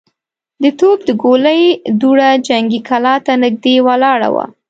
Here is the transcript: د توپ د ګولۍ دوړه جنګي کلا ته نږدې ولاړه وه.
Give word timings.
د 0.61 0.63
توپ 0.79 0.99
د 1.05 1.09
ګولۍ 1.23 1.61
دوړه 2.01 2.29
جنګي 2.47 2.79
کلا 2.87 3.15
ته 3.25 3.33
نږدې 3.43 3.75
ولاړه 3.87 4.29
وه. 4.35 4.45